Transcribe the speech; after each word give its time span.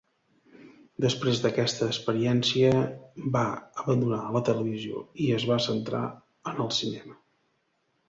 Després 1.03 1.41
d'aquesta 1.43 1.89
experiència 1.89 2.73
va 3.37 3.45
abandonar 3.85 4.25
la 4.39 4.45
televisió 4.51 5.07
i 5.27 5.31
es 5.39 5.49
va 5.55 5.63
centrar 5.71 6.05
en 6.55 6.69
el 6.69 6.77
cinema. 6.83 7.21